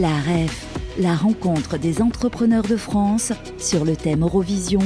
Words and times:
La 0.00 0.18
REF, 0.18 0.96
la 0.98 1.14
rencontre 1.14 1.76
des 1.76 2.00
entrepreneurs 2.00 2.62
de 2.62 2.78
France 2.78 3.34
sur 3.58 3.84
le 3.84 3.94
thème 3.94 4.22
Eurovision, 4.22 4.80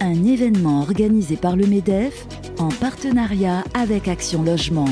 un 0.00 0.24
événement 0.24 0.80
organisé 0.80 1.36
par 1.36 1.54
le 1.54 1.68
MEDEF 1.68 2.26
en 2.58 2.70
partenariat 2.70 3.62
avec 3.74 4.08
Action 4.08 4.42
Logement, 4.42 4.88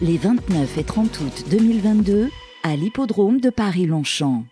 les 0.00 0.16
29 0.18 0.76
et 0.76 0.82
30 0.82 1.20
août 1.20 1.44
2022 1.52 2.30
à 2.64 2.74
l'hippodrome 2.74 3.40
de 3.40 3.50
Paris-Longchamp. 3.50 4.44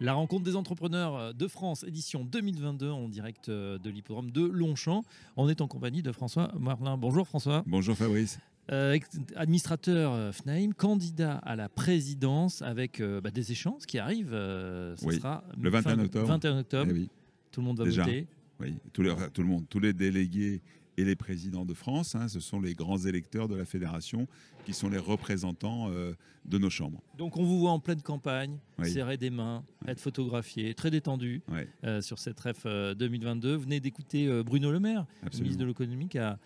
La 0.00 0.14
rencontre 0.14 0.42
des 0.42 0.56
entrepreneurs 0.56 1.32
de 1.32 1.46
France, 1.46 1.84
édition 1.86 2.24
2022 2.24 2.90
en 2.90 3.08
direct 3.08 3.48
de 3.48 3.90
l'hippodrome 3.90 4.32
de 4.32 4.42
Longchamp. 4.42 5.04
On 5.36 5.48
est 5.48 5.60
en 5.60 5.68
compagnie 5.68 6.02
de 6.02 6.10
François 6.10 6.50
Marlin. 6.58 6.96
Bonjour 6.96 7.28
François. 7.28 7.62
Bonjour 7.64 7.96
Fabrice. 7.96 8.40
Euh, 8.72 8.98
administrateur 9.36 10.12
euh, 10.12 10.32
FNAIM, 10.32 10.72
candidat 10.72 11.36
à 11.38 11.54
la 11.54 11.68
présidence 11.68 12.62
avec 12.62 13.00
euh, 13.00 13.20
bah, 13.20 13.30
des 13.30 13.52
échéances 13.52 13.84
qui 13.84 13.98
arrivent. 13.98 14.30
ce 14.30 15.04
oui. 15.04 15.16
sera 15.16 15.44
le 15.60 15.68
21 15.68 15.98
octobre. 15.98 16.26
21 16.26 16.58
octobre. 16.60 16.86
Eh 16.90 16.94
oui. 16.94 17.10
Tout 17.50 17.60
le 17.60 17.66
monde 17.66 17.78
va 17.78 17.84
Déjà. 17.84 18.04
voter. 18.04 18.26
Oui, 18.60 18.74
tout, 18.92 19.02
le 19.02 19.44
monde, 19.44 19.66
tous 19.68 19.80
les 19.80 19.92
délégués 19.92 20.62
et 20.96 21.04
les 21.04 21.16
présidents 21.16 21.64
de 21.64 21.74
France, 21.74 22.14
hein, 22.14 22.28
ce 22.28 22.40
sont 22.40 22.60
les 22.60 22.74
grands 22.74 22.98
électeurs 22.98 23.48
de 23.48 23.56
la 23.56 23.64
fédération 23.64 24.26
qui 24.64 24.72
sont 24.72 24.88
les 24.88 24.98
représentants 24.98 25.90
euh, 25.90 26.14
de 26.44 26.58
nos 26.58 26.70
chambres. 26.70 27.02
Donc 27.18 27.36
on 27.36 27.44
vous 27.44 27.58
voit 27.58 27.72
en 27.72 27.80
pleine 27.80 28.00
campagne, 28.00 28.58
Oui. 28.78 28.90
serrer 28.90 29.16
des 29.16 29.30
mains, 29.30 29.64
être 29.86 30.00
photographié, 30.00 30.74
très 30.74 30.90
détendu 30.90 31.42
euh, 31.84 32.00
sur 32.00 32.18
cette 32.18 32.38
REF 32.40 32.62
euh, 32.66 32.94
2022. 32.94 33.56
Venez 33.56 33.80
d'écouter 33.80 34.26
euh, 34.26 34.42
Bruno 34.42 34.70
Le 34.70 34.80
Maire, 34.80 35.06
absolument. 35.22 35.44
ministre 35.44 35.62
de 35.62 35.68
l'économie, 35.68 36.08
qui 36.08 36.18
a, 36.18 36.38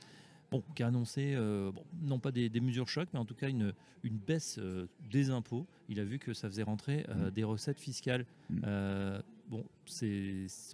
bon, 0.50 0.62
qui 0.74 0.82
a 0.82 0.86
annoncé, 0.86 1.34
euh, 1.34 1.70
bon, 1.72 1.84
non 2.02 2.18
pas 2.18 2.30
des, 2.32 2.48
des 2.48 2.60
mesures 2.60 2.88
chocs, 2.88 3.08
mais 3.12 3.18
en 3.18 3.24
tout 3.24 3.34
cas 3.34 3.48
une, 3.48 3.72
une 4.02 4.16
baisse 4.16 4.58
euh, 4.58 4.86
des 5.10 5.30
impôts. 5.30 5.66
Il 5.88 6.00
a 6.00 6.04
vu 6.04 6.18
que 6.18 6.32
ça 6.32 6.48
faisait 6.48 6.62
rentrer 6.62 7.04
euh, 7.08 7.28
Mm. 7.28 7.30
des 7.30 7.44
recettes 7.44 7.80
fiscales. 7.80 8.26
Mm. 8.50 8.60
Euh, 8.66 9.22
bon, 9.48 9.64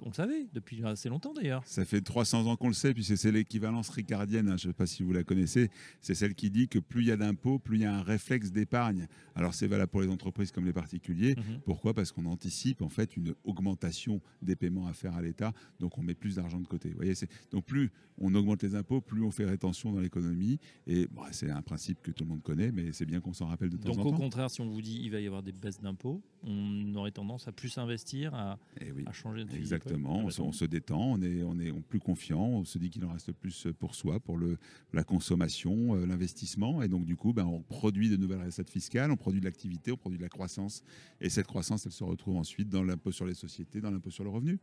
on 0.02 0.08
le 0.08 0.14
savait 0.14 0.46
depuis 0.52 0.84
assez 0.84 1.08
longtemps 1.08 1.32
d'ailleurs. 1.32 1.62
Ça 1.66 1.84
fait 1.84 2.00
300 2.00 2.46
ans 2.46 2.56
qu'on 2.56 2.68
le 2.68 2.74
sait, 2.74 2.92
puisque 2.94 3.16
c'est 3.16 3.32
l'équivalence 3.32 3.88
ricardienne, 3.90 4.48
hein, 4.48 4.56
je 4.56 4.66
ne 4.68 4.72
sais 4.72 4.76
pas 4.76 4.86
si 4.86 5.02
vous 5.02 5.12
la 5.12 5.24
connaissez, 5.24 5.70
c'est 6.00 6.14
celle 6.14 6.34
qui 6.34 6.50
dit 6.50 6.68
que 6.68 6.78
plus 6.78 7.02
il 7.02 7.08
y 7.08 7.10
a 7.12 7.16
d'impôts, 7.16 7.58
plus 7.58 7.78
il 7.78 7.82
y 7.82 7.84
a 7.86 7.94
un 7.96 8.02
réflexe 8.02 8.50
d'épargne. 8.52 9.06
Alors 9.34 9.54
c'est 9.54 9.66
valable 9.66 9.90
pour 9.90 10.00
les 10.02 10.08
entreprises 10.08 10.50
comme 10.52 10.64
les 10.64 10.72
particuliers. 10.72 11.34
Mhm. 11.36 11.60
Pourquoi? 11.64 11.94
Parce 11.94 12.12
qu'on 12.12 12.26
anticipe 12.26 12.82
en 12.82 12.88
fait 12.88 13.16
une 13.16 13.34
augmentation 13.44 14.20
des 14.42 14.56
paiements 14.56 14.86
à 14.86 14.92
faire 14.92 15.14
à 15.14 15.22
l'État, 15.22 15.52
donc 15.80 15.96
on 15.98 16.02
met 16.02 16.14
plus 16.14 16.36
d'argent 16.36 16.60
de 16.60 16.66
côté. 16.66 16.90
Vous 16.90 16.96
voyez, 16.96 17.14
c'est- 17.14 17.28
donc 17.50 17.64
plus 17.64 17.90
on 18.18 18.32
augmente 18.36 18.62
les 18.62 18.76
impôts, 18.76 19.00
plus 19.00 19.22
on 19.22 19.32
fait 19.32 19.44
rétention 19.44 19.90
dans 19.92 19.98
l'économie. 20.00 20.58
Et 20.86 21.08
bon, 21.08 21.22
c'est 21.32 21.50
un 21.50 21.62
principe 21.62 22.00
que 22.00 22.12
tout 22.12 22.22
le 22.22 22.30
monde 22.30 22.42
connaît, 22.42 22.70
mais 22.70 22.92
c'est 22.92 23.06
bien 23.06 23.20
qu'on 23.20 23.32
s'en 23.32 23.46
rappelle 23.46 23.70
de 23.70 23.76
temps 23.76 23.88
Donc 23.88 23.98
en 23.98 24.02
au 24.08 24.10
temps. 24.12 24.16
contraire, 24.18 24.50
si 24.50 24.60
on 24.60 24.68
vous 24.68 24.82
dit 24.82 25.00
il 25.02 25.10
va 25.10 25.20
y 25.20 25.26
avoir 25.26 25.42
des 25.42 25.50
baisses 25.52 25.80
d'impôts, 25.80 26.22
on 26.44 26.94
aurait 26.94 27.10
tendance 27.10 27.48
à 27.48 27.52
plus 27.52 27.76
investir, 27.78 28.32
à, 28.34 28.58
Eh 28.80 28.92
oui. 28.92 29.03
À 29.06 29.12
changer 29.12 29.44
de 29.44 29.48
fusil 29.50 29.60
Exactement, 29.62 30.18
on 30.24 30.30
se, 30.30 30.36
d'épaule. 30.36 30.48
on 30.48 30.52
se 30.52 30.64
détend, 30.64 31.00
on 31.12 31.22
est, 31.22 31.42
on 31.42 31.58
est 31.58 31.72
plus 31.88 32.00
confiant, 32.00 32.40
on 32.44 32.64
se 32.64 32.78
dit 32.78 32.90
qu'il 32.90 33.04
en 33.04 33.12
reste 33.12 33.32
plus 33.32 33.68
pour 33.78 33.94
soi, 33.94 34.20
pour 34.20 34.36
le, 34.36 34.58
la 34.92 35.04
consommation, 35.04 35.94
euh, 35.96 36.06
l'investissement, 36.06 36.82
et 36.82 36.88
donc 36.88 37.04
du 37.04 37.16
coup, 37.16 37.32
ben, 37.32 37.44
on 37.46 37.60
produit 37.62 38.08
de 38.08 38.16
nouvelles 38.16 38.42
recettes 38.44 38.70
fiscales, 38.70 39.10
on 39.10 39.16
produit 39.16 39.40
de 39.40 39.44
l'activité, 39.46 39.92
on 39.92 39.96
produit 39.96 40.18
de 40.18 40.22
la 40.22 40.28
croissance, 40.28 40.82
et 41.20 41.28
cette 41.30 41.46
croissance, 41.46 41.86
elle 41.86 41.92
se 41.92 42.04
retrouve 42.04 42.36
ensuite 42.36 42.68
dans 42.68 42.82
l'impôt 42.82 43.12
sur 43.12 43.26
les 43.26 43.34
sociétés, 43.34 43.80
dans 43.80 43.90
l'impôt 43.90 44.10
sur 44.10 44.24
le 44.24 44.30
revenu. 44.30 44.58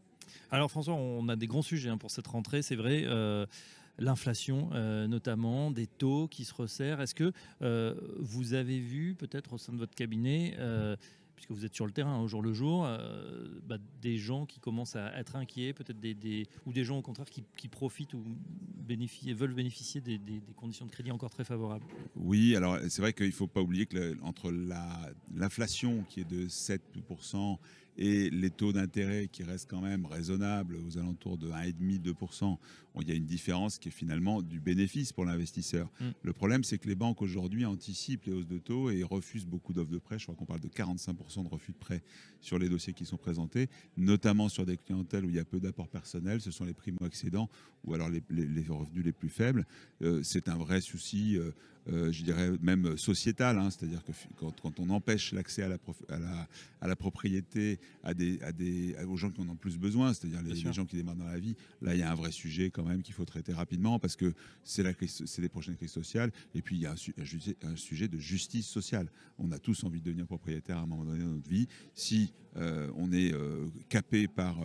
Alors 0.49 0.69
François, 0.69 0.93
on 0.95 1.27
a 1.29 1.35
des 1.35 1.47
grands 1.47 1.61
sujets 1.61 1.89
hein, 1.89 1.97
pour 1.97 2.11
cette 2.11 2.27
rentrée, 2.27 2.61
c'est 2.61 2.75
vrai. 2.75 3.03
euh, 3.05 3.45
L'inflation, 3.99 4.69
euh, 4.73 5.05
notamment, 5.05 5.69
des 5.69 5.85
taux 5.85 6.27
qui 6.27 6.45
se 6.45 6.53
resserrent. 6.55 7.01
Est-ce 7.01 7.13
que 7.13 7.33
euh, 7.61 7.93
vous 8.19 8.53
avez 8.53 8.79
vu, 8.79 9.13
peut-être 9.15 9.53
au 9.53 9.57
sein 9.59 9.73
de 9.73 9.77
votre 9.77 9.93
cabinet, 9.93 10.55
euh, 10.57 10.95
puisque 11.41 11.57
vous 11.59 11.65
êtes 11.65 11.73
sur 11.73 11.87
le 11.87 11.91
terrain 11.91 12.19
au 12.19 12.27
jour 12.27 12.43
le 12.43 12.53
jour, 12.53 12.85
euh, 12.85 13.47
bah, 13.63 13.77
des 14.01 14.17
gens 14.17 14.45
qui 14.45 14.59
commencent 14.59 14.95
à 14.95 15.17
être 15.17 15.35
inquiets, 15.35 15.73
peut-être 15.73 15.99
des, 15.99 16.45
ou 16.67 16.71
des 16.71 16.83
gens 16.83 16.99
au 16.99 17.01
contraire 17.01 17.27
qui, 17.29 17.67
profitent 17.67 18.13
ou 18.13 18.23
bénéficient, 18.77 19.33
veulent 19.33 19.53
bénéficier 19.53 20.01
des, 20.01 20.19
conditions 20.55 20.85
de 20.85 20.91
crédit 20.91 21.11
encore 21.11 21.31
très 21.31 21.43
favorables. 21.43 21.85
Oui, 22.15 22.55
alors 22.55 22.77
c'est 22.89 23.01
vrai 23.01 23.13
qu'il 23.13 23.25
ne 23.25 23.31
faut 23.31 23.47
pas 23.47 23.61
oublier 23.61 23.87
que 23.87 24.15
entre 24.21 24.51
la- 24.51 25.09
l'inflation 25.33 26.03
qui 26.07 26.19
est 26.19 26.29
de 26.29 26.47
7% 26.47 27.57
et 27.97 28.29
les 28.29 28.49
taux 28.49 28.71
d'intérêt 28.73 29.27
qui 29.27 29.43
restent 29.43 29.69
quand 29.69 29.81
même 29.81 30.05
raisonnables 30.05 30.77
aux 30.77 30.97
alentours 30.97 31.37
de 31.37 31.49
1,5-2%, 31.49 32.57
il 33.01 33.07
y 33.07 33.11
a 33.11 33.15
une 33.15 33.25
différence 33.25 33.77
qui 33.77 33.89
est 33.89 33.91
finalement 33.91 34.41
du 34.41 34.59
bénéfice 34.59 35.13
pour 35.13 35.25
l'investisseur. 35.25 35.89
Mm. 35.99 36.05
Le 36.23 36.33
problème, 36.33 36.63
c'est 36.63 36.77
que 36.77 36.87
les 36.87 36.95
banques 36.95 37.21
aujourd'hui 37.21 37.65
anticipent 37.65 38.25
les 38.25 38.33
hausses 38.33 38.47
de 38.47 38.57
taux 38.57 38.89
et 38.89 39.03
refusent 39.03 39.45
beaucoup 39.45 39.73
d'offres 39.73 39.91
de 39.91 39.97
prêt. 39.97 40.19
Je 40.19 40.25
crois 40.25 40.35
qu'on 40.35 40.45
parle 40.45 40.59
de 40.61 40.67
45% 40.67 41.43
de 41.43 41.49
refus 41.49 41.71
de 41.71 41.77
prêt 41.77 42.01
sur 42.39 42.57
les 42.59 42.69
dossiers 42.69 42.93
qui 42.93 43.05
sont 43.05 43.17
présentés, 43.17 43.69
notamment 43.97 44.49
sur 44.49 44.65
des 44.65 44.77
clientèles 44.77 45.25
où 45.25 45.29
il 45.29 45.35
y 45.35 45.39
a 45.39 45.45
peu 45.45 45.59
d'apport 45.59 45.87
personnel. 45.87 46.41
Ce 46.41 46.51
sont 46.51 46.65
les 46.65 46.73
primo-accédants 46.73 47.49
ou 47.83 47.93
alors 47.93 48.09
les, 48.09 48.21
les- 48.29 48.47
les 48.47 48.63
revenus 48.67 49.03
les 49.05 49.11
plus 49.13 49.29
faibles. 49.29 49.65
Euh, 50.01 50.21
c'est 50.23 50.49
un 50.49 50.55
vrai 50.55 50.81
souci, 50.81 51.37
euh, 51.37 51.51
euh, 51.89 52.11
je 52.11 52.23
dirais 52.23 52.51
même 52.61 52.95
sociétal. 52.97 53.57
hein. 53.57 53.69
C'est-à-dire 53.71 54.03
que 54.03 54.11
quand, 54.37 54.59
quand 54.61 54.79
on 54.79 54.89
empêche 54.89 55.33
l'accès 55.33 55.63
à 55.63 55.67
la, 55.69 55.77
prof- 55.77 56.03
à, 56.09 56.19
la, 56.19 56.47
à 56.79 56.87
la 56.87 56.95
propriété 56.95 57.79
à 58.03 58.13
des, 58.13 58.39
à 58.41 58.51
des, 58.51 58.95
à- 58.97 59.07
aux 59.07 59.17
gens 59.17 59.31
qui 59.31 59.41
en 59.41 59.49
ont 59.49 59.55
plus 59.55 59.77
besoin, 59.77 60.13
c'est-à-dire 60.13 60.41
les, 60.43 60.55
gens 60.73 60.85
qui 60.85 60.95
démarrent 60.95 61.15
dans 61.15 61.25
la 61.25 61.39
vie, 61.39 61.55
là, 61.81 61.95
il 61.95 61.99
y 61.99 62.03
a 62.03 62.11
un 62.11 62.15
vrai 62.15 62.31
sujet 62.31 62.69
quand 62.69 62.83
même 62.83 63.01
qu'il 63.01 63.13
faut 63.15 63.25
traiter 63.25 63.53
rapidement 63.53 63.97
parce 63.99 64.15
que 64.15 64.33
c'est 64.63 64.83
la 64.83 64.93
crise- 64.93 65.23
c'est 65.25 65.41
les 65.41 65.49
prochaines 65.49 65.75
crises 65.75 65.91
sociales. 65.91 66.31
Et 66.53 66.61
puis, 66.61 66.75
il 66.75 66.81
y 66.81 66.85
a 66.85 66.91
un, 66.91 66.95
su- 66.95 67.15
un 67.63 67.75
sujet- 67.75 68.07
de 68.07 68.17
justice 68.19 68.67
sociale. 68.67 69.09
On 69.39 69.51
a 69.51 69.57
tous 69.59 69.83
envie 69.83 69.99
de 70.01 70.05
devenir 70.05 70.27
propriétaire 70.27 70.77
à 70.77 70.81
un 70.81 70.85
moment 70.85 71.05
donné 71.05 71.23
dans 71.23 71.31
notre 71.31 71.49
vie. 71.49 71.67
Si 71.95 72.33
euh, 72.57 72.91
on 72.95 73.11
est 73.11 73.33
euh, 73.33 73.67
capé 73.89 74.27
par 74.27 74.57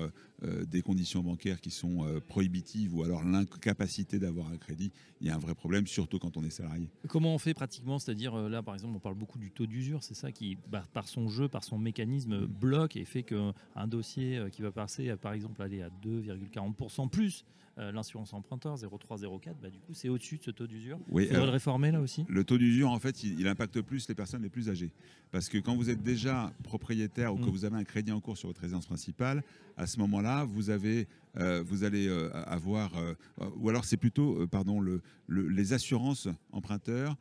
des 0.69 0.83
conditions 0.83 1.23
bancaires 1.23 1.63
qui 1.63 1.71
sont 1.71 2.05
prohibitives 2.29 2.95
ou 2.95 3.03
alors 3.03 3.25
l'incapacité 3.25 4.19
d'avoir 4.19 4.49
un 4.49 4.59
crédit, 4.59 4.93
il 5.21 5.27
y 5.27 5.31
a 5.31 5.35
un 5.35 5.39
vrai 5.39 5.55
problème, 5.55 5.87
surtout 5.87 6.19
quand 6.19 6.37
on 6.37 6.45
est 6.45 6.51
salarié. 6.51 6.91
Comment 7.09 7.35
on 7.35 7.39
fait 7.39 7.55
pratiquement 7.55 7.99
C'est-à-dire, 7.99 8.35
euh, 8.35 8.49
là, 8.49 8.63
par 8.63 8.75
exemple, 8.75 8.95
on 8.97 9.01
parle 9.01 9.15
beaucoup 9.15 9.39
du 9.39 9.51
taux 9.51 9.67
d'usure. 9.67 10.03
C'est 10.03 10.15
ça 10.15 10.33
qui, 10.33 10.59
bah, 10.69 10.85
par 10.93 11.09
son 11.09 11.29
jeu, 11.29 11.49
par 11.49 11.65
son 11.65 11.79
mécanisme, 11.79 12.33
euh, 12.33 12.47
bloque 12.47 12.97
et 12.97 13.05
fait 13.05 13.23
qu'un 13.23 13.87
dossier 13.87 14.39
euh, 14.39 14.49
qui 14.49 14.63
va 14.63 14.73
passer, 14.73 15.11
à, 15.11 15.17
par 15.17 15.33
exemple, 15.33 15.63
aller 15.63 15.83
à 15.83 15.89
2,40% 15.89 17.09
plus 17.09 17.45
euh, 17.79 17.93
l'assurance 17.93 18.33
emprunteur, 18.33 18.77
0,3-0,4, 18.77 19.55
bah, 19.61 19.69
du 19.71 19.79
coup, 19.81 19.93
c'est 19.93 20.09
au-dessus 20.09 20.39
de 20.39 20.43
ce 20.45 20.51
taux 20.51 20.67
d'usure. 20.67 20.99
Oui, 21.11 21.25
Il 21.25 21.29
faudrait 21.29 21.45
le 21.47 21.53
réformer, 21.53 21.91
là 21.93 22.01
aussi 22.01 22.25
Le 22.29 22.43
taux 22.45 22.57
d'usure, 22.59 22.91
en 22.91 22.99
fait, 22.99 23.23
il, 23.23 23.39
il 23.39 23.47
impacte 23.49 23.81
plus 23.83 24.09
les 24.09 24.15
personnes 24.15 24.43
les 24.43 24.49
plus 24.49 24.71
âgées. 24.71 24.93
Parce 25.31 25.49
que 25.49 25.59
quand 25.59 25.77
vous 25.77 25.91
êtes 25.91 26.03
déjà 26.03 26.53
propriétaire 26.63 27.35
ou 27.35 27.39
que 27.39 27.45
Mm. 27.47 27.51
vous 27.51 27.65
avez 27.67 27.77
un 27.77 27.85
crédit 27.85 28.13
en 28.13 28.21
cours 28.21 28.37
sur 28.39 28.49
votre 28.49 28.61
résidence 28.63 28.87
principale, 28.87 29.43
à 29.77 29.87
ce 29.87 29.99
moment-là, 29.99 30.45
vous, 30.45 30.71
avez, 30.71 31.07
euh, 31.37 31.63
vous 31.67 31.85
allez 31.85 32.07
euh, 32.09 32.31
avoir, 32.47 32.97
euh, 32.97 33.15
ou 33.59 33.69
alors 33.69 33.85
c'est 33.85 33.99
plutôt, 33.99 34.47
pardon, 34.47 34.81
le, 34.81 35.03
le- 35.27 35.49
les 35.49 35.73
assurances 35.75 36.29
emprunteurs 36.53 37.17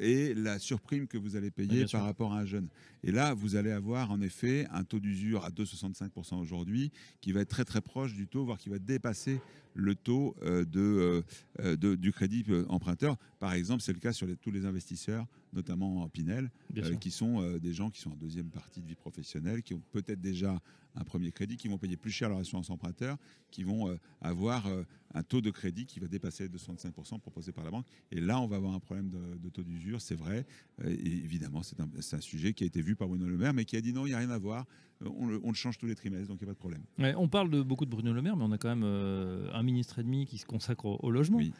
et 0.00 0.34
la 0.34 0.58
surprime 0.58 1.06
que 1.06 1.18
vous 1.18 1.36
allez 1.36 1.50
Oui, 1.58 1.66
payer 1.66 1.86
sûr. 1.86 1.98
par 1.98 2.06
rapport 2.06 2.32
à 2.32 2.38
un 2.40 2.44
jeune. 2.44 2.68
Et 3.02 3.10
là, 3.12 3.34
vous 3.34 3.56
allez 3.56 3.70
avoir 3.70 4.10
en 4.10 4.20
effet 4.20 4.66
un 4.70 4.84
taux 4.84 5.00
d'usure 5.00 5.44
à 5.44 5.50
2,65% 5.50 6.36
aujourd'hui, 6.40 6.90
qui 7.20 7.32
va 7.32 7.40
être 7.40 7.48
très 7.48 7.64
très 7.64 7.80
proche 7.80 8.14
du 8.14 8.26
taux, 8.26 8.44
voire 8.44 8.58
qui 8.58 8.68
va 8.68 8.78
dépasser 8.78 9.40
le 9.74 9.94
taux 9.96 10.36
euh, 10.42 10.64
de, 10.64 10.80
euh, 10.80 11.22
euh, 11.60 11.76
de- 11.76 11.96
du 11.96 12.12
crédit 12.12 12.44
euh, 12.48 12.64
emprunteur. 12.68 13.16
Par 13.40 13.52
exemple, 13.52 13.82
c'est 13.82 13.92
le 13.92 13.98
cas 13.98 14.12
sur 14.12 14.26
les- 14.26 14.36
tous 14.36 14.52
les 14.52 14.64
investisseurs, 14.66 15.26
notamment 15.54 16.02
en 16.02 16.08
Pinel, 16.08 16.50
euh, 16.76 16.94
qui 16.96 17.10
sont 17.10 17.40
euh, 17.40 17.58
des 17.58 17.72
gens 17.72 17.90
qui 17.90 18.00
sont 18.00 18.10
en 18.12 18.16
deuxième 18.16 18.50
partie 18.50 18.80
de 18.80 18.86
vie 18.86 18.94
professionnelle, 18.94 19.62
qui 19.62 19.74
ont 19.74 19.82
peut-être 19.92 20.20
déjà 20.20 20.60
un 20.96 21.04
premier 21.04 21.32
crédit, 21.32 21.56
qui 21.56 21.66
vont 21.68 21.78
payer 21.78 21.96
plus 21.96 22.10
cher 22.12 22.28
leur 22.28 22.38
assurance 22.38 22.70
emprunteur, 22.70 23.16
qui 23.50 23.64
vont 23.64 23.88
euh, 23.88 23.96
avoir 24.20 24.66
un 25.12 25.22
taux 25.22 25.40
de 25.40 25.50
crédit 25.50 25.86
qui 25.86 25.98
va 26.00 26.06
dépasser 26.06 26.44
les 26.44 26.50
265% 26.50 27.18
proposé 27.20 27.52
par 27.52 27.64
la 27.64 27.70
banque. 27.70 27.86
Et 28.12 28.20
là, 28.20 28.40
on 28.40 28.46
va 28.46 28.56
avoir 28.56 28.74
un 28.74 28.80
problème 28.80 29.10
de, 29.10 29.36
de 29.36 29.48
taux 29.48 29.62
d'usure, 29.62 30.00
c'est 30.00 30.14
vrai. 30.14 30.46
Et 30.84 30.92
évidemment, 30.92 31.62
c'est 31.62 31.80
un, 32.14 32.20
sujet 32.20 32.52
qui 32.52 32.64
a 32.64 32.66
été 32.66 32.80
vu 32.80 32.94
par 32.96 33.08
Bruno 33.08 33.26
Le 33.26 33.36
Maire, 33.36 33.54
mais 33.54 33.64
qui 33.64 33.76
a 33.76 33.80
dit 33.80 33.92
non, 33.92 34.06
il 34.06 34.10
n'y 34.10 34.14
a 34.14 34.18
rien 34.18 34.30
à 34.30 34.38
voir. 34.38 34.66
On 35.04 35.26
le, 35.26 35.40
on 35.42 35.48
le 35.48 35.54
change 35.54 35.76
tous 35.76 35.86
les 35.86 35.96
trimestres, 35.96 36.28
donc 36.28 36.38
il 36.40 36.44
n'y 36.44 36.50
a 36.50 36.52
pas 36.52 36.54
de 36.54 36.58
problème. 36.58 36.82
Ouais, 36.98 37.14
on 37.16 37.28
parle 37.28 37.50
de, 37.50 37.60
beaucoup 37.62 37.84
de 37.84 37.90
Bruno 37.90 38.12
Le 38.12 38.22
Maire, 38.22 38.36
mais 38.36 38.44
on 38.44 38.52
a 38.52 38.58
quand 38.58 38.74
même 38.74 38.84
un 38.84 39.62
ministre 39.62 39.98
et 39.98 40.04
demi 40.04 40.24
qui 40.26 40.38
se 40.38 40.46
consacre 40.46 40.84
au, 40.86 40.98
au 41.02 41.10
logement. 41.10 41.38
Oui. 41.38 41.52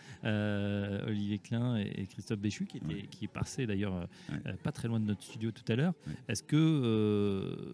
Olivier 1.07 1.39
Klein 1.39 1.77
et, 1.77 1.93
et 2.03 2.07
Christophe 2.07 2.39
Béchu, 2.39 2.67
qui, 2.67 2.79
était, 2.79 2.87
Ouais. 2.87 3.07
qui 3.11 3.25
est 3.25 3.29
passé 3.29 3.67
d'ailleurs 3.67 3.84
euh, 3.93 4.07
Ouais. 4.31 4.39
euh, 4.47 4.53
pas 4.63 4.73
très 4.73 4.89
loin 4.89 5.01
de 5.01 5.05
notre 5.07 5.23
studio 5.23 5.51
tout 5.51 5.65
à 5.73 5.77
l'heure. 5.77 5.95
Ouais. 6.07 6.13
Est-ce 6.29 6.43
que 6.43 6.57
euh, 6.57 7.73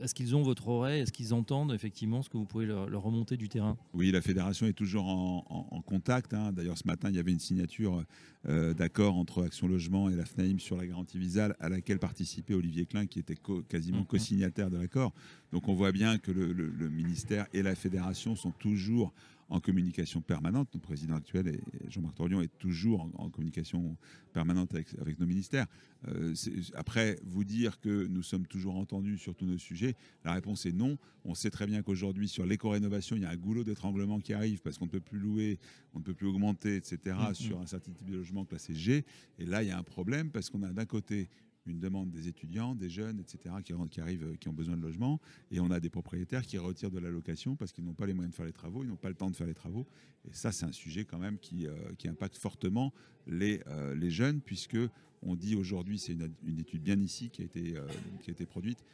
est-ce 0.00 0.14
qu'ils 0.14 0.34
ont 0.34 0.42
votre 0.42 0.66
oreille? 0.68 1.02
Est-ce 1.02 1.12
qu'ils 1.12 1.34
entendent 1.34 1.74
effectivement 1.74 2.22
ce 2.22 2.30
que 2.30 2.38
vous 2.38 2.46
pouvez 2.46 2.64
leur, 2.64 2.88
leur 2.88 3.02
remonter 3.02 3.36
du 3.36 3.50
terrain? 3.50 3.76
Oui, 3.92 4.10
la 4.10 4.22
fédération 4.22 4.66
est 4.66 4.72
toujours 4.72 5.04
en, 5.06 5.44
en- 5.50 5.76
en 5.76 5.82
contact. 5.82 6.32
hein. 6.32 6.52
D'ailleurs, 6.52 6.78
ce 6.78 6.86
matin, 6.86 7.10
il 7.10 7.16
y 7.16 7.18
avait 7.18 7.32
une 7.32 7.38
signature 7.38 8.02
euh, 8.48 8.72
d'accord 8.72 9.16
entre 9.16 9.44
Action 9.44 9.68
Logement 9.68 10.08
et 10.08 10.16
la 10.16 10.24
FNAIM 10.24 10.58
sur 10.58 10.78
la 10.78 10.86
garantie 10.86 11.18
visale, 11.18 11.54
à 11.60 11.68
laquelle 11.68 11.98
participait 11.98 12.54
Olivier 12.54 12.86
Klein, 12.86 13.04
qui 13.04 13.18
était 13.18 13.36
co- 13.36 13.60
quasiment 13.62 13.98
Mhm. 13.98 14.06
co-signataire 14.06 14.70
de 14.70 14.78
l'accord. 14.78 15.12
Donc, 15.52 15.68
on 15.68 15.74
voit 15.74 15.92
bien 15.92 16.16
que 16.16 16.32
le, 16.32 16.50
le- 16.54 16.70
le 16.70 16.88
ministère 16.88 17.46
et 17.52 17.62
la 17.62 17.74
fédération 17.74 18.34
sont 18.36 18.52
toujours 18.52 19.12
en 19.50 19.60
communication 19.60 20.20
permanente. 20.20 20.68
Notre 20.72 20.86
président 20.86 21.16
actuel, 21.16 21.60
Jean-Marc 21.88 22.14
Torion, 22.14 22.40
est 22.40 22.58
toujours 22.58 23.10
en, 23.14 23.28
communication 23.30 23.96
permanente 24.32 24.72
avec, 24.72 24.88
avec 25.00 25.18
nos 25.18 25.26
ministères. 25.26 25.66
Euh, 26.08 26.34
après, 26.74 27.18
vous 27.24 27.44
dire 27.44 27.80
que 27.80 28.06
nous 28.06 28.22
sommes 28.22 28.46
toujours 28.46 28.76
entendus 28.76 29.18
sur 29.18 29.34
tous 29.34 29.44
nos 29.44 29.58
sujets, 29.58 29.96
la 30.24 30.32
réponse 30.32 30.66
est 30.66 30.72
non. 30.72 30.96
On 31.24 31.34
sait 31.34 31.50
très 31.50 31.66
bien 31.66 31.82
qu'aujourd'hui, 31.82 32.28
sur 32.28 32.46
l'éco-rénovation, 32.46 33.16
il 33.16 33.22
y 33.22 33.26
a 33.26 33.30
un 33.30 33.36
goulot 33.36 33.64
d'étranglement 33.64 34.20
qui 34.20 34.32
arrive 34.32 34.62
parce 34.62 34.78
qu'on 34.78 34.86
ne 34.86 34.90
peut 34.90 35.00
plus 35.00 35.18
louer, 35.18 35.58
on 35.94 35.98
ne 35.98 36.04
peut 36.04 36.14
plus 36.14 36.26
augmenter, 36.26 36.76
etc., 36.76 36.98
mm, 37.06 37.30
mm. 37.30 37.34
sur 37.34 37.60
un 37.60 37.66
certain 37.66 37.92
type 37.92 38.08
de 38.08 38.16
logement 38.16 38.44
classé 38.44 38.74
G. 38.74 39.04
Et 39.38 39.44
là, 39.44 39.62
il 39.62 39.68
y 39.68 39.72
a 39.72 39.78
un 39.78 39.82
problème 39.82 40.30
parce 40.30 40.48
qu'on 40.48 40.62
a 40.62 40.72
d'un 40.72 40.86
côté 40.86 41.28
une 41.70 41.80
demande 41.80 42.10
des 42.10 42.28
étudiants, 42.28 42.74
des 42.74 42.90
jeunes, 42.90 43.20
etc., 43.20 43.54
qui, 43.90 44.00
arrivent, 44.00 44.36
qui 44.38 44.48
ont 44.48 44.52
besoin 44.52 44.76
de 44.76 44.82
logement, 44.82 45.20
et 45.50 45.60
on 45.60 45.70
a 45.70 45.80
des 45.80 45.90
propriétaires 45.90 46.42
qui 46.42 46.58
retirent 46.58 46.90
de 46.90 46.98
la 46.98 47.10
location 47.10 47.56
parce 47.56 47.72
qu'ils 47.72 47.84
n'ont 47.84 47.94
pas 47.94 48.06
les 48.06 48.14
moyens 48.14 48.32
de 48.32 48.36
faire 48.36 48.46
les 48.46 48.52
travaux, 48.52 48.82
ils 48.82 48.88
n'ont 48.88 48.96
pas 48.96 49.08
le 49.08 49.14
temps 49.14 49.30
de 49.30 49.36
faire 49.36 49.46
les 49.46 49.54
travaux. 49.54 49.86
Et 50.28 50.32
ça, 50.32 50.52
c'est 50.52 50.66
un 50.66 50.72
sujet 50.72 51.04
quand 51.04 51.18
même 51.18 51.38
qui, 51.38 51.66
euh, 51.66 51.74
impacte 52.06 52.36
fortement 52.36 52.92
les, 53.26 53.62
euh, 53.68 53.94
les 53.94 54.10
jeunes, 54.10 54.40
puisque 54.40 54.78
on 55.22 55.36
dit 55.36 55.54
aujourd'hui, 55.54 55.98
c'est 55.98 56.12
une, 56.12 56.58
étude 56.58 56.82
bien 56.82 56.98
ici 56.98 57.30
qui 57.30 57.42
a 57.42 57.44
été, 57.44 57.76
euh, 57.76 58.46
produite, 58.46 58.84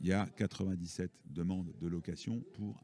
il 0.00 0.06
y 0.06 0.12
a 0.12 0.26
97 0.36 1.10
demandes 1.26 1.72
de 1.80 1.88
location 1.88 2.42
pour 2.54 2.82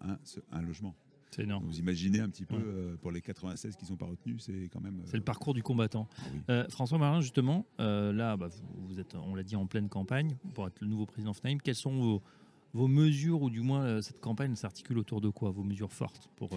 un 0.52 0.62
logement. 0.62 0.94
C'est 1.30 1.42
énorme. 1.42 1.64
Vous 1.64 1.78
imaginez 1.78 2.20
un 2.20 2.28
petit 2.28 2.44
peu, 2.44 2.56
euh, 2.56 2.96
pour 2.96 3.12
les 3.12 3.20
96 3.20 3.76
qui 3.76 3.84
ne 3.84 3.88
sont 3.88 3.96
pas 3.96 4.06
retenus, 4.06 4.42
c'est 4.44 4.68
quand 4.72 4.80
même. 4.80 5.02
C'est 5.04 5.16
le 5.16 5.22
euh, 5.22 5.24
parcours 5.24 5.54
du 5.54 5.62
combattant. 5.62 6.08
Ah 6.18 6.22
euh, 6.50 6.68
François 6.68 6.98
Marin, 6.98 7.20
justement, 7.20 7.66
là, 7.78 8.36
bah, 8.36 8.48
vous, 8.76 8.98
êtes, 8.98 9.14
on 9.14 9.34
l'a 9.34 9.42
dit, 9.42 9.56
en 9.56 9.66
pleine 9.66 9.88
campagne 9.88 10.36
pour 10.54 10.66
être 10.66 10.80
le 10.80 10.86
nouveau 10.86 11.06
président 11.06 11.34
FNAIM. 11.34 11.58
Quelles 11.58 11.74
sont 11.74 12.20
vos, 12.72 12.88
mesures, 12.88 13.42
ou 13.42 13.50
du 13.50 13.60
moins 13.60 14.00
cette 14.02 14.20
campagne 14.20 14.54
s'articule 14.54 14.98
autour 14.98 15.20
de 15.20 15.28
quoi 15.28 15.50
Vos 15.50 15.64
mesures 15.64 15.92
fortes 15.92 16.30
pour, 16.36 16.50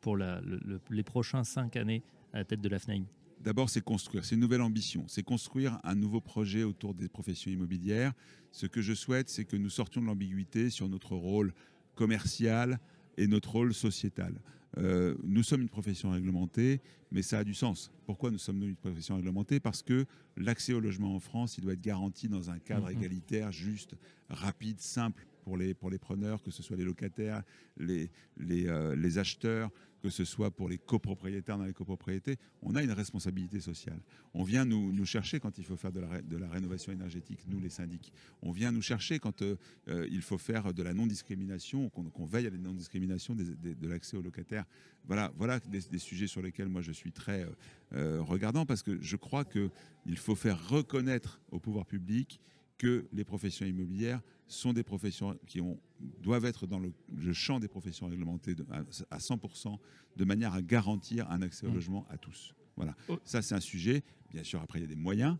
pour 0.00 0.16
les 0.16 1.02
prochains 1.02 1.44
cinq 1.44 1.76
années 1.76 2.02
à 2.32 2.38
la 2.38 2.44
tête 2.44 2.60
de 2.60 2.68
la 2.68 2.78
FNAIM? 2.78 3.04
D'abord, 3.40 3.70
c'est 3.70 3.82
construire, 3.82 4.24
c'est 4.24 4.34
une 4.34 4.40
nouvelle 4.40 4.62
ambition, 4.62 5.04
c'est 5.08 5.22
construire 5.22 5.78
un 5.84 5.94
nouveau 5.94 6.20
projet 6.20 6.64
autour 6.64 6.94
des 6.94 7.08
professions 7.08 7.50
immobilières. 7.50 8.12
Ce 8.50 8.66
que 8.66 8.80
je 8.80 8.94
souhaite, 8.94 9.28
c'est 9.28 9.44
que 9.44 9.56
nous 9.56 9.70
sortions 9.70 10.00
de 10.00 10.06
l'ambiguïté 10.06 10.70
sur 10.70 10.88
notre 10.88 11.14
rôle 11.14 11.52
commercial, 11.94 12.80
et 13.16 13.26
notre 13.26 13.50
rôle 13.52 13.74
sociétal. 13.74 14.40
Euh, 14.78 15.14
nous 15.22 15.42
sommes 15.42 15.62
une 15.62 15.68
profession 15.68 16.10
réglementée, 16.10 16.82
mais 17.10 17.22
ça 17.22 17.38
a 17.38 17.44
du 17.44 17.54
sens. 17.54 17.90
Pourquoi 18.04 18.30
nous 18.30 18.38
sommes 18.38 18.62
une 18.62 18.76
profession 18.76 19.16
réglementée? 19.16 19.58
Parce 19.58 19.82
que 19.82 20.04
l'accès 20.36 20.74
au 20.74 20.80
logement 20.80 21.14
en 21.14 21.20
France, 21.20 21.56
il 21.56 21.62
doit 21.62 21.72
être 21.72 21.80
garanti 21.80 22.28
dans 22.28 22.50
un 22.50 22.58
cadre 22.58 22.88
mm-hmm. 22.88 22.98
égalitaire, 22.98 23.52
juste, 23.52 23.96
rapide, 24.28 24.80
simple 24.80 25.26
pour 25.46 25.56
les, 25.56 25.74
pour 25.74 25.90
les 25.90 25.98
preneurs, 25.98 26.42
que 26.42 26.50
ce 26.50 26.60
soit 26.60 26.76
les 26.76 26.82
locataires, 26.82 27.44
les, 27.76 28.10
les, 28.36 28.66
euh, 28.66 28.96
les 28.96 29.18
acheteurs, 29.18 29.70
que 30.02 30.10
ce 30.10 30.24
soit 30.24 30.50
pour 30.50 30.68
les 30.68 30.76
copropriétaires 30.76 31.56
dans 31.56 31.66
les 31.66 31.72
copropriétés, 31.72 32.36
on 32.62 32.74
a 32.74 32.82
une 32.82 32.90
responsabilité 32.90 33.60
sociale. 33.60 34.00
On 34.34 34.42
vient 34.42 34.64
nous, 34.64 34.92
nous 34.92 35.06
chercher 35.06 35.38
quand 35.38 35.56
il 35.58 35.64
faut 35.64 35.76
faire 35.76 35.92
de 35.92 36.00
la, 36.00 36.20
de 36.20 36.36
la, 36.36 36.48
rénovation 36.48 36.90
énergétique, 36.90 37.38
nous 37.46 37.60
les 37.60 37.68
syndics. 37.68 38.12
On 38.42 38.50
vient 38.50 38.72
nous 38.72 38.82
chercher 38.82 39.20
quand 39.20 39.40
euh, 39.42 39.54
euh, 39.86 40.08
il 40.10 40.20
faut 40.20 40.36
faire 40.36 40.74
de 40.74 40.82
la 40.82 40.92
non-discrimination, 40.92 41.90
qu'on 41.90 42.26
veille 42.26 42.48
à 42.48 42.50
la 42.50 42.58
non-discrimination 42.58 43.36
de 43.36 43.86
l'accès 43.86 44.16
aux 44.16 44.22
locataires. 44.22 44.64
Voilà, 45.04 45.32
voilà 45.36 45.60
des, 45.60 45.98
sujets 46.00 46.26
sur 46.26 46.42
lesquels 46.42 46.68
moi 46.68 46.82
je 46.82 46.90
suis 46.90 47.12
très 47.12 47.46
regardant 47.92 48.66
parce 48.66 48.82
que 48.82 49.00
je 49.00 49.14
crois 49.14 49.44
qu'il 49.44 50.18
faut 50.18 50.34
faire 50.34 50.68
reconnaître 50.68 51.40
au 51.52 51.60
pouvoir 51.60 51.86
public 51.86 52.40
que 52.78 53.06
les 53.12 53.24
professions 53.24 53.66
immobilières 53.66 54.20
sont 54.46 54.72
des 54.72 54.82
professions 54.82 55.38
qui 55.46 55.60
ont, 55.60 55.78
doivent 56.22 56.44
être 56.44 56.66
dans 56.66 56.78
le, 56.78 56.92
champ 57.32 57.58
des 57.58 57.68
professions 57.68 58.06
réglementées 58.06 58.54
à, 59.10 59.18
100%, 59.18 59.78
de 60.16 60.24
manière 60.24 60.52
à 60.52 60.62
garantir 60.62 61.30
un 61.30 61.42
accès 61.42 61.66
au 61.66 61.70
mmh. 61.70 61.74
logement 61.74 62.06
à 62.10 62.18
tous. 62.18 62.54
Voilà. 62.76 62.94
Oh. 63.08 63.18
Ça, 63.24 63.42
c'est 63.42 63.54
un 63.54 63.60
sujet. 63.60 64.02
Bien 64.30 64.44
sûr, 64.44 64.60
après, 64.60 64.78
il 64.78 64.82
y 64.82 64.84
a 64.84 64.88
des 64.88 64.96
moyens. 64.96 65.36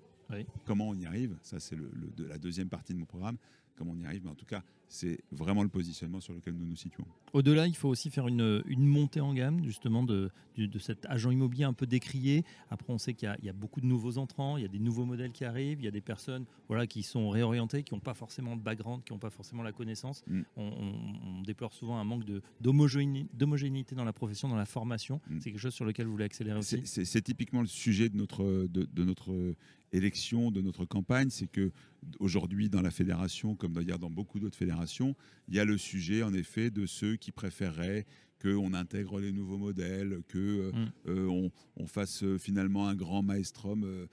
Comment 0.65 0.89
on 0.89 0.95
y 0.97 1.07
arrive? 1.07 1.37
Ça, 1.43 1.61
c'est 1.61 1.77
le, 1.77 1.91
la 2.19 2.39
deuxième 2.39 2.69
partie 2.69 2.93
de 2.93 2.99
mon 2.99 3.05
programme. 3.05 3.37
Comment 3.77 3.93
on 3.93 3.99
y 3.99 4.07
arrive 4.07 4.25
Mais 4.25 4.31
en 4.31 4.35
tout 4.35 4.47
cas, 4.47 4.63
c'est 4.89 5.19
vraiment 5.33 5.63
le 5.63 5.69
positionnement 5.69 6.21
sur 6.21 6.33
lequel 6.33 6.55
nous 6.55 6.67
nous 6.67 6.77
situons. 6.77 7.05
Au-delà, 7.33 7.67
il 7.67 7.77
faut 7.77 7.89
aussi 7.89 8.11
faire 8.11 8.29
une, 8.29 8.63
montée 8.79 9.21
en 9.21 9.35
gamme 9.35 9.65
justement 9.65 10.03
de, 10.03 10.31
de, 10.57 10.79
cet 10.79 11.05
agent 11.07 11.31
immobilier 11.31 11.65
un 11.65 11.73
peu 11.73 11.87
décrié. 11.87 12.45
Après, 12.71 12.93
on 12.93 12.99
sait 12.99 13.15
qu'il 13.15 13.37
y, 13.43 13.49
a 13.49 13.53
beaucoup 13.53 13.81
de 13.81 13.87
nouveaux 13.87 14.19
entrants, 14.19 14.57
il 14.57 14.63
y 14.63 14.65
a 14.65 14.69
des 14.69 14.79
nouveaux 14.79 15.05
modèles 15.05 15.33
qui 15.33 15.45
arrivent, 15.45 15.81
il 15.81 15.85
y 15.85 15.89
a 15.89 15.93
des 15.93 16.01
personnes 16.01 16.45
voilà, 16.69 16.87
qui 16.87 17.03
sont 17.03 17.29
réorientées, 17.29 17.83
qui 17.83 17.95
n'ont 17.95 18.01
pas 18.01 18.15
forcément 18.15 18.57
de 18.57 18.63
background, 18.63 19.03
qui 19.05 19.13
n'ont 19.13 19.19
pas 19.19 19.31
forcément 19.31 19.63
la 19.63 19.73
connaissance. 19.73 20.23
Mm. 20.29 20.43
On, 20.57 21.43
déplore 21.43 21.73
souvent 21.73 21.99
un 21.99 22.05
manque 22.05 22.25
d'homogénéité 22.61 23.95
dans 23.95 24.05
la 24.05 24.13
profession, 24.13 24.49
dans 24.49 24.57
la 24.57 24.67
formation. 24.67 25.21
Mm. 25.29 25.39
C'est 25.41 25.51
quelque 25.51 25.61
chose 25.61 25.75
sur 25.75 25.85
lequel 25.85 26.07
vous 26.07 26.13
voulez 26.13 26.25
accélérer 26.25 26.59
aussi? 26.59 26.81
C'est 26.85 27.23
typiquement 27.23 27.61
le 27.61 27.67
sujet 27.67 28.09
de 28.09 28.17
notre, 28.17 28.67
de, 28.67 28.85
de 28.85 29.05
notre 29.05 29.55
élection, 29.93 30.51
de 30.51 30.61
notre 30.61 30.85
campagne. 30.85 31.31
C'est 31.31 31.47
que 31.47 31.73
aujourd'hui, 32.21 32.69
dans 32.69 32.83
la 32.83 32.91
fédération, 32.91 33.55
comme 33.55 33.66
d'ailleurs 33.73 33.99
dans 33.99 34.11
beaucoup 34.11 34.41
d'autres 34.41 34.57
fédérations, 34.57 35.15
il 35.49 35.55
y 35.55 35.61
a 35.61 35.65
le 35.65 35.79
sujet, 35.79 36.23
en 36.23 36.35
effet, 36.35 36.71
de 36.71 36.87
ceux 36.87 37.17
qui 37.17 37.33
préféreraient 37.33 38.07
qu'on 38.41 38.75
intègre 38.75 39.21
les 39.21 39.33
nouveaux 39.33 39.57
modèles, 39.57 40.21
que 40.29 40.39
euh, 40.39 40.73
mm. 40.73 40.93
euh, 41.09 41.51
on, 41.77 41.87
fasse 41.87 42.23
euh, 42.23 42.39
finalement 42.39 42.87
un 42.87 42.95
grand 42.95 43.23
maestrum, 43.23 44.07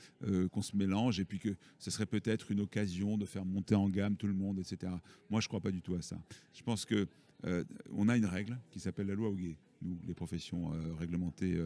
qu'on 0.52 0.62
se 0.62 0.76
mélange, 0.76 1.20
et 1.20 1.26
puis 1.26 1.40
que 1.40 1.56
ce 1.80 1.92
serait 1.92 2.06
peut-être 2.06 2.52
une 2.52 2.62
occasion 2.62 3.18
de 3.18 3.26
faire 3.26 3.46
monter 3.46 3.76
en 3.76 3.90
gamme 3.90 4.16
tout 4.16 4.28
le 4.28 4.34
monde, 4.34 4.60
etc. 4.60 4.92
Moi, 5.30 5.42
je 5.42 5.46
ne 5.46 5.50
crois 5.50 5.60
pas 5.60 5.72
du 5.72 5.82
tout 5.82 5.96
à 5.96 6.02
ça. 6.02 6.18
Je 6.54 6.64
pense 6.64 6.86
que 6.86 7.08
on 7.92 8.10
a 8.10 8.18
une 8.18 8.26
règle 8.26 8.58
qui 8.72 8.80
s'appelle 8.80 9.08
la 9.08 9.16
loi 9.16 9.30
Hoguet 9.30 9.58
nous, 9.82 10.00
les 10.08 10.14
professions 10.14 10.72
réglementées 10.98 11.58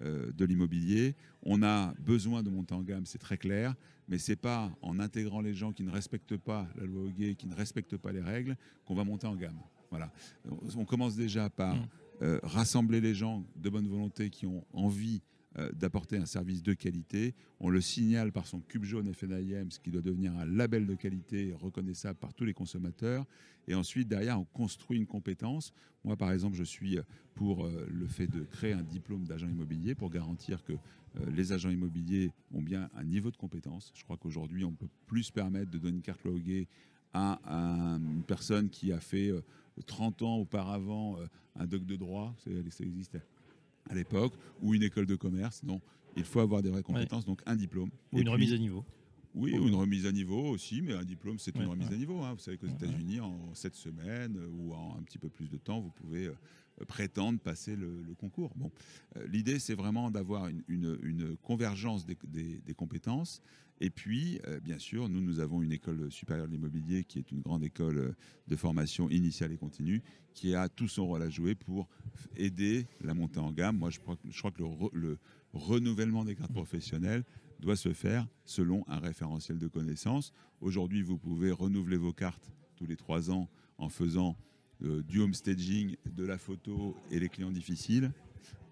de 0.00 0.44
l'immobilier. 0.44 1.14
On 1.42 1.62
a 1.62 1.94
besoin 2.00 2.42
de 2.42 2.50
monter 2.50 2.74
en 2.74 2.82
gamme, 2.82 3.06
c'est 3.06 3.18
très 3.18 3.38
clair 3.38 3.76
mais 4.10 4.18
c'est 4.18 4.36
pas 4.36 4.70
en 4.82 4.98
intégrant 4.98 5.40
les 5.40 5.54
gens 5.54 5.72
qui 5.72 5.84
ne 5.84 5.90
respectent 5.90 6.36
pas 6.36 6.68
la 6.76 6.84
loi 6.84 7.04
Hoguet, 7.04 7.36
qui 7.36 7.46
ne 7.46 7.54
respectent 7.54 7.96
pas 7.96 8.10
les 8.12 8.20
règles, 8.20 8.56
qu'on 8.84 8.94
va 8.94 9.04
monter 9.04 9.28
en 9.28 9.36
gamme. 9.36 9.60
Voilà. 9.90 10.12
On 10.76 10.84
commence 10.84 11.16
déjà 11.16 11.48
par 11.48 11.76
mm. 11.76 11.88
euh, 12.22 12.40
rassembler 12.42 13.00
les 13.00 13.14
gens 13.14 13.44
de 13.56 13.70
bonne 13.70 13.86
volonté 13.88 14.28
qui 14.28 14.46
ont 14.46 14.64
envie 14.72 15.22
euh, 15.22 15.39
d'apporter 15.72 16.16
un 16.16 16.26
service 16.26 16.62
de 16.62 16.74
qualité. 16.74 17.34
On 17.58 17.70
le 17.70 17.80
signale 17.80 18.30
par 18.30 18.46
son 18.46 18.60
cube 18.60 18.84
jaune 18.84 19.12
FNIM, 19.12 19.70
ce 19.70 19.80
qui 19.80 19.90
doit 19.90 20.00
devenir 20.00 20.32
un 20.36 20.44
label 20.44 20.86
de 20.86 20.94
qualité 20.94 21.52
reconnaissable 21.60 22.18
par 22.18 22.32
tous 22.32 22.44
les 22.44 22.54
consommateurs. 22.54 23.26
Et 23.66 23.74
ensuite, 23.74 24.06
derrière, 24.06 24.38
on 24.38 24.44
construit 24.44 24.98
une 24.98 25.06
compétence. 25.06 25.72
Moi, 26.04 26.16
par 26.16 26.30
exemple, 26.30 26.56
je 26.56 26.62
suis 26.62 26.98
pour 27.34 27.66
euh, 27.66 27.86
le 27.90 28.06
fait 28.06 28.28
de 28.28 28.44
créer 28.44 28.74
un 28.74 28.82
diplôme 28.82 29.24
d'agent 29.24 29.48
immobilier 29.48 29.96
pour 29.96 30.10
garantir 30.10 30.62
que 30.62 30.74
euh, 31.18 31.30
les 31.34 31.52
agents 31.52 31.70
immobiliers 31.70 32.32
ont 32.52 32.62
bien 32.62 32.88
un 32.94 33.04
niveau 33.04 33.30
de 33.30 33.36
compétence. 33.36 33.92
Je 33.94 34.04
crois 34.04 34.16
qu'aujourd'hui, 34.16 34.64
on 34.64 34.72
peut 34.72 34.88
plus 35.06 35.24
se 35.24 35.32
permettre 35.32 35.70
de 35.70 35.78
donner 35.78 35.96
une 35.96 36.02
carte 36.02 36.24
loguée 36.24 36.68
à, 37.12 37.40
une 37.98 38.22
personne 38.22 38.68
qui 38.70 38.92
a 38.92 39.00
fait 39.00 39.32
30 39.86 40.22
euh, 40.22 40.24
ans 40.24 40.36
auparavant 40.36 41.18
euh, 41.18 41.26
un 41.56 41.66
doc 41.66 41.84
de 41.84 41.96
droit, 41.96 42.34
ça 42.38 42.84
existait 42.84 43.22
à 43.88 43.94
l'époque, 43.94 44.32
ou 44.62 44.74
une 44.74 44.82
école 44.82 45.06
de 45.06 45.16
commerce. 45.16 45.62
Non, 45.62 45.80
il 46.16 46.24
faut 46.24 46.40
avoir 46.40 46.62
des 46.62 46.70
vraies 46.70 46.82
compétences, 46.82 47.24
donc 47.24 47.40
un 47.46 47.56
diplôme. 47.56 47.90
Ou 48.12 48.20
une 48.20 48.28
remise 48.28 48.52
à 48.52 48.58
niveau. 48.58 48.84
Oui, 49.34 49.56
ou 49.56 49.68
une 49.68 49.74
remise 49.74 50.06
à 50.06 50.12
niveau 50.12 50.48
aussi, 50.48 50.82
mais 50.82 50.92
un 50.92 51.04
diplôme, 51.04 51.38
c'est 51.38 51.54
une 51.54 51.66
remise 51.66 51.92
à 51.92 51.96
niveau. 51.96 52.20
Hein. 52.22 52.34
Vous 52.34 52.40
savez 52.40 52.58
qu'aux 52.58 52.66
États-Unis, 52.66 53.20
en 53.20 53.54
7 53.54 53.74
semaines 53.74 54.36
ou 54.58 54.74
en 54.74 54.96
un 54.98 55.02
petit 55.02 55.18
peu 55.18 55.28
plus 55.28 55.48
de 55.48 55.56
temps, 55.56 55.80
vous 55.80 55.90
pouvez 55.90 56.30
prétendent 56.86 57.40
passer 57.40 57.76
le, 57.76 58.14
concours. 58.18 58.52
Bon, 58.56 58.70
euh, 59.16 59.26
l'idée, 59.28 59.58
c'est 59.58 59.74
vraiment 59.74 60.10
d'avoir 60.10 60.48
une, 60.68 61.36
convergence 61.42 62.06
des, 62.06 62.74
compétences. 62.74 63.42
Et 63.80 63.90
puis, 63.90 64.40
euh, 64.46 64.60
bien 64.60 64.78
sûr, 64.78 65.08
nous, 65.08 65.20
nous 65.20 65.40
avons 65.40 65.62
une 65.62 65.72
école 65.72 66.10
supérieure 66.10 66.46
de 66.46 66.52
l'immobilier 66.52 67.04
qui 67.04 67.18
est 67.18 67.32
une 67.32 67.40
grande 67.40 67.64
école 67.64 67.98
euh, 67.98 68.12
de 68.46 68.56
formation 68.56 69.08
initiale 69.08 69.52
et 69.52 69.56
continue, 69.56 70.02
qui 70.34 70.54
a 70.54 70.68
tout 70.68 70.88
son 70.88 71.06
rôle 71.06 71.22
à 71.22 71.30
jouer 71.30 71.54
pour 71.54 71.88
aider 72.36 72.86
la 73.02 73.14
montée 73.14 73.40
en 73.40 73.52
gamme. 73.52 73.78
Moi, 73.78 73.90
je 73.90 73.98
crois, 73.98 74.18
je 74.28 74.38
crois 74.38 74.50
que 74.50 74.62
le, 74.92 75.18
renouvellement 75.52 76.24
des 76.24 76.36
cartes 76.36 76.52
professionnelles 76.52 77.24
doit 77.60 77.76
se 77.76 77.92
faire 77.92 78.26
selon 78.44 78.84
un 78.88 78.98
référentiel 78.98 79.58
de 79.58 79.68
connaissances. 79.68 80.32
Aujourd'hui, 80.60 81.02
vous 81.02 81.18
pouvez 81.18 81.52
renouveler 81.52 81.96
vos 81.96 82.12
cartes 82.12 82.50
tous 82.76 82.86
les 82.86 82.96
trois 82.96 83.30
ans 83.30 83.48
en 83.78 83.88
faisant 83.88 84.36
euh, 84.82 85.02
du 85.02 85.20
home 85.20 85.34
staging, 85.34 85.96
de 86.06 86.24
la 86.24 86.38
photo 86.38 86.96
et 87.10 87.20
les 87.20 87.28
clients 87.28 87.52
difficiles. 87.52 88.12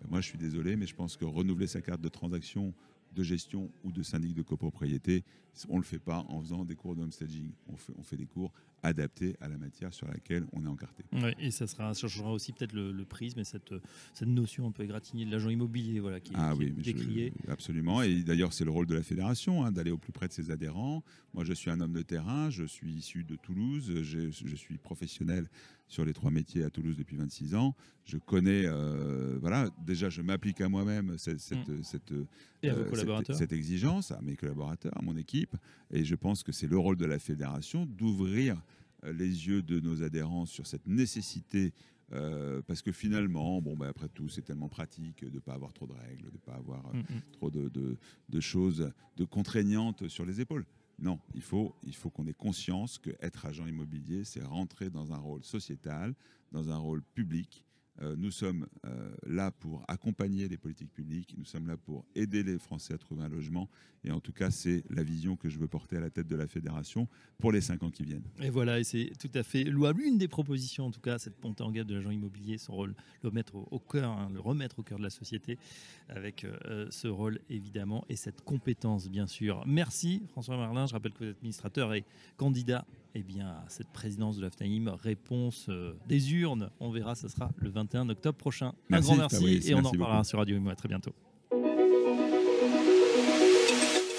Moi, 0.09 0.21
je 0.21 0.29
suis 0.29 0.39
désolé, 0.39 0.77
mais 0.77 0.87
je 0.87 0.95
pense 0.95 1.17
que 1.17 1.25
renouveler 1.25 1.67
sa 1.67 1.83
carte 1.83 2.01
de 2.01 2.09
transaction 2.09 2.73
de 3.15 3.23
gestion 3.23 3.71
ou 3.85 3.93
de 3.93 4.03
syndic 4.03 4.35
de 4.35 4.43
copropriété, 4.43 5.25
on 5.69 5.75
ne 5.75 5.79
le 5.79 5.85
fait 5.85 5.99
pas 5.99 6.25
en 6.29 6.41
faisant 6.41 6.65
des 6.65 6.77
cours 6.77 6.95
de 6.95 7.03
homestaging. 7.03 7.51
On 7.69 7.77
fait, 7.77 7.93
on 7.99 8.03
fait 8.03 8.17
des 8.17 8.27
cours 8.27 8.53
adaptés 8.83 9.37
à 9.41 9.49
la 9.49 9.59
matière 9.59 9.93
sur 9.93 10.07
laquelle 10.07 10.47
on 10.53 10.65
est 10.65 10.69
encarté. 10.69 11.05
et 11.41 11.51
ça, 11.51 11.67
sera, 11.67 11.93
changera 11.95 12.33
aussi 12.33 12.53
peut-être 12.53 12.73
le, 12.73 13.05
prisme 13.05 13.41
et 13.41 13.45
cette, 13.45 13.75
cette 14.15 14.29
notion 14.29 14.69
un 14.69 14.71
peu 14.71 14.85
égratignée 14.85 15.25
de 15.25 15.33
l'agent 15.33 15.49
immobilier 15.49 15.99
voilà, 15.99 16.21
qui, 16.21 16.33
ah, 16.37 16.55
oui, 16.55 16.67
est 16.67 16.71
décriée. 16.71 17.33
absolument. 17.49 18.03
Et 18.03 18.23
d'ailleurs, 18.23 18.53
c'est 18.53 18.65
le 18.65 18.71
rôle 18.71 18.87
de 18.87 18.95
la 18.95 19.03
fédération 19.03 19.65
hein, 19.65 19.73
d'aller 19.73 19.91
au 19.91 19.99
plus 19.99 20.13
près 20.13 20.29
de 20.29 20.33
ses 20.33 20.51
adhérents. 20.51 21.03
Moi, 21.35 21.45
je 21.45 21.53
suis 21.53 21.71
un 21.71 21.81
homme 21.81 21.93
de 21.93 22.03
terrain, 22.03 22.51
je 22.51 22.65
suis 22.65 22.93
issu 22.93 23.25
de 23.25 23.37
Toulouse, 23.37 24.03
je, 24.03 24.31
je 24.31 24.57
suis 24.57 24.79
professionnel 24.79 25.49
sur 25.89 26.05
les 26.05 26.13
trois 26.13 26.31
métiers 26.31 26.63
à 26.65 26.71
Toulouse 26.71 26.97
depuis 26.97 27.17
26 27.17 27.55
ans. 27.55 27.75
Je 28.05 28.19
connais, 28.19 28.67
voilà, 29.41 29.71
déjà 29.85 30.09
je 30.11 30.23
m'applique 30.23 30.61
à 30.61 30.69
moi-même 30.69 31.17
cette, 31.19 31.41
cette, 31.41 31.69
Mm. 31.69 31.83
cette, 31.83 32.13
euh, 32.13 32.27
cette, 33.35 33.53
exigence, 33.53 34.13
à 34.13 34.21
mes 34.21 34.37
collaborateurs, 34.37 34.97
à 34.97 35.03
mon 35.03 35.17
équipe. 35.17 35.57
Et 35.91 36.05
je 36.05 36.15
pense 36.15 36.43
que 36.43 36.53
c'est 36.53 36.67
le 36.69 36.79
rôle 36.79 36.97
de 36.97 37.07
la 37.07 37.19
fédération 37.19 37.87
d'ouvrir 37.87 38.61
euh, 39.05 39.13
les 39.13 39.47
yeux 39.49 39.63
de 39.63 39.81
nos 39.81 40.03
adhérents 40.03 40.47
sur 40.47 40.67
cette 40.67 40.87
nécessité. 40.87 41.73
euh, 42.13 42.63
parce 42.67 42.81
que 42.81 42.91
finalement, 42.91 43.61
bon, 43.61 43.77
bah, 43.77 43.89
après 43.89 44.09
tout, 44.09 44.31
c'est 44.31 44.41
tellement 44.41 44.69
pratique 44.71 45.25
de 45.27 45.35
ne 45.35 45.41
pas 45.41 45.53
avoir 45.53 45.75
trop 45.75 45.87
de 45.87 45.93
règles, 45.93 46.25
de 46.31 46.33
ne 46.33 46.39
pas 46.39 46.55
avoir 46.55 46.87
euh, 46.87 46.95
Mm, 46.95 47.01
mm. 47.17 47.21
trop 47.33 47.51
de, 47.51 47.69
de- 47.69 47.99
de 48.31 48.41
choses 48.41 48.91
de 49.19 49.25
contraignantes 49.27 50.09
sur 50.09 50.25
les 50.25 50.41
épaules. 50.41 50.65
Non, 50.99 51.21
il 51.35 51.43
faut, 51.43 51.75
qu'on 52.13 52.27
ait 52.27 52.35
conscience 52.35 52.99
que 52.99 53.11
être 53.21 53.47
agent 53.47 53.67
immobilier, 53.67 54.25
c'est 54.25 54.43
rentrer 54.43 54.91
dans 54.91 55.13
un 55.13 55.19
rôle 55.19 55.45
sociétal, 55.45 56.15
dans 56.51 56.71
un 56.71 56.77
rôle 56.77 57.03
public. 57.15 57.65
Euh, 58.01 58.15
nous 58.17 58.31
sommes 58.31 58.67
euh, 58.87 59.11
là 59.27 59.51
pour 59.51 59.85
accompagner 59.89 60.49
les 60.49 60.57
politiques 60.57 60.93
publiques, 60.93 61.35
nous 61.37 61.45
sommes 61.45 61.67
là 61.67 61.77
pour 61.77 62.05
aider 62.15 62.43
les 62.43 62.59
Français 62.59 62.95
à 62.95 62.99
trouver 62.99 63.25
un 63.25 63.29
logement. 63.29 63.69
Et 64.05 64.13
en 64.13 64.21
tout 64.21 64.33
cas, 64.33 64.51
c'est 64.51 64.85
la 64.91 65.03
vision 65.03 65.37
que 65.37 65.49
je 65.49 65.59
veux 65.59 65.67
porter 65.67 65.97
à 65.97 66.01
la 66.01 66.11
tête 66.11 66.29
de 66.29 66.37
la 66.37 66.47
fédération 66.47 67.09
pour 67.39 67.51
les 67.51 67.61
cinq 67.61 67.83
ans 67.83 67.91
qui 67.91 68.05
viennent. 68.05 68.23
Et 68.41 68.51
voilà, 68.51 68.79
et 68.79 68.85
c'est 68.85 69.13
tout 69.19 69.31
à 69.35 69.43
fait 69.43 69.65
louable. 69.65 70.03
Une 70.03 70.19
des 70.19 70.29
propositions, 70.29 70.87
en 70.87 70.91
tout 70.93 71.01
cas, 71.01 71.19
cette 71.19 71.43
montée 71.43 71.65
en 71.65 71.73
gamme 71.73 71.87
de 71.87 71.97
l'agent 71.97 72.11
immobilier, 72.11 72.59
son 72.59 72.75
rôle, 72.75 72.95
le 73.23 73.29
remettre 73.31 73.57
au, 73.57 73.67
au 73.71 73.81
cœur, 73.81 74.13
hein, 74.13 74.31
le 74.33 74.39
remettre 74.39 74.79
au 74.79 74.83
cœur 74.83 74.99
de 74.99 75.03
la 75.03 75.11
société, 75.11 75.59
avec 76.09 76.45
euh, 76.45 76.87
ce 76.91 77.09
rôle 77.09 77.41
évidemment 77.51 78.05
et 78.09 78.17
cette 78.17 78.43
compétence, 78.43 79.09
bien 79.09 79.27
sûr. 79.27 79.65
Merci 79.67 80.23
François 80.29 80.57
Marlin. 80.57 80.87
Je 80.87 80.93
rappelle 80.93 81.13
que 81.13 81.25
vous 81.25 81.31
êtes 81.31 81.37
administrateur 81.37 81.93
et 81.95 82.05
candidat 82.37 82.87
eh 83.15 83.23
bien, 83.23 83.49
à 83.49 83.65
cette 83.69 83.89
présidence 83.89 84.37
de 84.37 84.43
l'AFTAIM. 84.43 84.89
Réponse 85.03 85.67
euh, 85.69 85.95
des 86.07 86.33
urnes, 86.35 86.71
on 86.81 86.91
verra, 86.91 87.15
ce 87.15 87.29
sera 87.29 87.51
le 87.57 87.71
21 87.71 88.09
octobre 88.11 88.37
prochain. 88.39 88.73
Merci, 88.89 89.11
un 89.11 89.15
grand 89.15 89.23
merci 89.23 89.37
Fabrice, 89.37 89.69
et 89.69 89.75
on 89.75 89.85
en 89.85 89.91
reparlera 89.91 90.25
sur 90.25 90.39
Radio 90.39 90.57
Imo. 90.57 90.71
À 90.71 90.77
très 90.77 90.89
bientôt. 90.89 91.13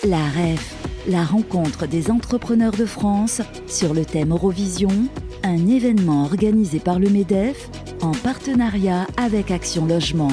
La 0.08 0.30
REF, 0.30 1.06
la 1.10 1.24
rencontre 1.26 1.86
des 1.86 2.10
entrepreneurs 2.10 2.72
de 2.72 2.86
France 2.86 3.42
sur 3.68 3.94
le 3.94 4.06
thème 4.06 4.32
Eurovision, 4.32 5.10
un 5.44 5.68
événement 5.68 6.24
organisé 6.24 6.80
par 6.80 7.00
le 7.00 7.10
MEDEF 7.10 7.70
en 8.02 8.12
partenariat 8.12 9.08
avec 9.18 9.52
Action 9.52 9.86
Logement. 9.86 10.32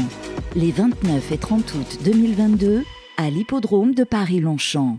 Les 0.54 0.70
29 0.70 1.32
et 1.32 1.38
30 1.38 1.74
août 1.74 1.98
2022 2.04 2.84
à 3.16 3.30
l'hippodrome 3.30 3.94
de 3.94 4.04
Paris-Longchamp. 4.04 4.98